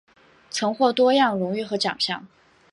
[0.49, 2.27] 曾获多样荣誉和奖项。